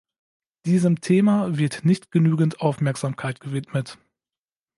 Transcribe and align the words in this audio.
Diesem 0.65 0.99
Thema 0.99 1.59
wird 1.59 1.85
nicht 1.85 2.09
genügend 2.09 2.59
Aufmerksamkeit 2.59 3.39
gewidmet. 3.39 3.99